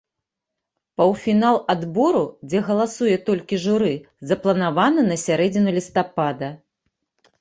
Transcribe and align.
Паўфінал 1.01 1.59
адбору, 1.73 2.23
дзе 2.49 2.59
галасуе 2.71 3.15
толькі 3.27 3.61
журы, 3.69 3.93
запланаваны 4.33 5.01
на 5.11 5.15
сярэдзіну 5.29 5.69
лістапада. 5.81 6.49